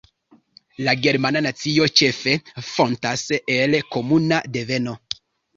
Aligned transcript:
La 0.87 0.93
germana 1.07 1.43
nacio 1.47 1.85
ĉefe 2.01 2.35
fontas 2.71 3.27
el 3.59 3.77
komuna 3.97 4.41
deveno. 4.57 4.99